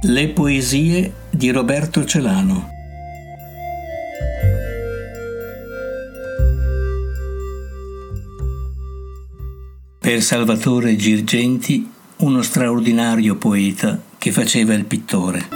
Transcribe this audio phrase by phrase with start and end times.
[0.00, 2.68] Le poesie di Roberto Celano.
[9.98, 15.48] Per Salvatore Girgenti, uno straordinario poeta che faceva il pittore.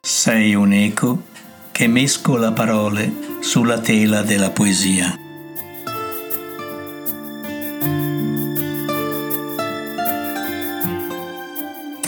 [0.00, 1.24] Sei un eco
[1.72, 5.21] che mescola parole sulla tela della poesia.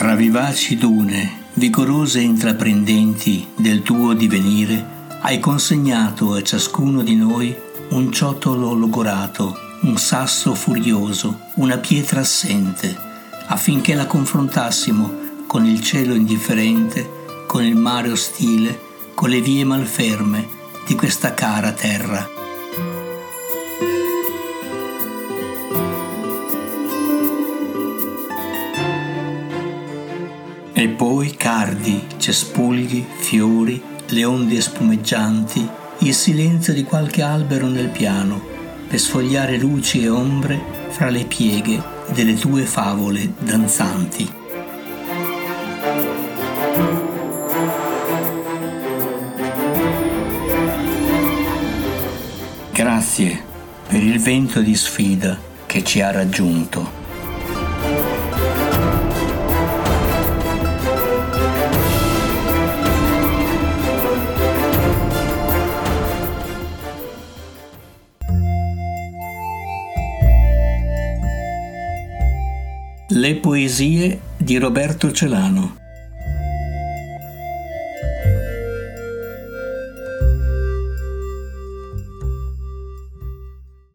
[0.05, 7.57] Tra vivaci dune, vigorose e intraprendenti del tuo divenire, hai consegnato a ciascuno di noi
[7.89, 12.95] un ciotolo logorato, un sasso furioso, una pietra assente,
[13.47, 15.11] affinché la confrontassimo
[15.47, 18.79] con il cielo indifferente, con il mare ostile,
[19.15, 20.47] con le vie malferme
[20.85, 22.34] di questa cara terra.
[30.85, 35.67] E poi cardi, cespugli, fiori, le onde spumeggianti,
[36.01, 38.39] il silenzio di qualche albero nel piano,
[38.87, 41.81] per sfogliare luci e ombre fra le pieghe
[42.13, 44.31] delle tue favole danzanti.
[52.71, 53.43] Grazie
[53.87, 57.04] per il vento di sfida che ci ha raggiunto.
[73.09, 75.84] Le poesie di Roberto Celano